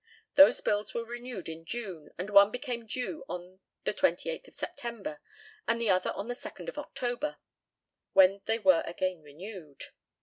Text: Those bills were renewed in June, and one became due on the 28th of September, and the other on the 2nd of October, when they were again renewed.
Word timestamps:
Those 0.33 0.61
bills 0.61 0.95
were 0.95 1.05
renewed 1.05 1.47
in 1.47 1.63
June, 1.63 2.09
and 2.17 2.31
one 2.31 2.49
became 2.49 2.87
due 2.87 3.23
on 3.29 3.59
the 3.83 3.93
28th 3.93 4.47
of 4.47 4.55
September, 4.55 5.21
and 5.67 5.79
the 5.79 5.91
other 5.91 6.09
on 6.13 6.27
the 6.27 6.33
2nd 6.33 6.67
of 6.69 6.79
October, 6.79 7.37
when 8.13 8.41
they 8.45 8.57
were 8.57 8.81
again 8.87 9.21
renewed. 9.21 9.83